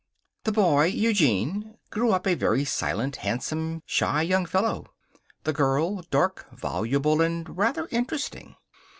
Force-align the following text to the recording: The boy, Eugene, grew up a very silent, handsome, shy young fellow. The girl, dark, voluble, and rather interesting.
The 0.45 0.51
boy, 0.51 0.85
Eugene, 0.85 1.77
grew 1.91 2.11
up 2.11 2.25
a 2.25 2.33
very 2.33 2.65
silent, 2.65 3.17
handsome, 3.17 3.83
shy 3.85 4.23
young 4.23 4.47
fellow. 4.47 4.87
The 5.43 5.53
girl, 5.53 6.01
dark, 6.09 6.47
voluble, 6.51 7.21
and 7.21 7.55
rather 7.55 7.87
interesting. 7.91 8.55